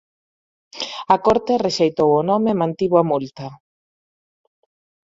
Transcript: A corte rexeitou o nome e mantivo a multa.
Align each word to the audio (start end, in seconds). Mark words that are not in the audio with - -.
A 1.15 1.17
corte 1.25 1.53
rexeitou 1.67 2.09
o 2.15 2.25
nome 2.31 2.49
e 2.53 2.59
mantivo 2.61 2.95
a 2.99 3.07
multa. 3.11 3.47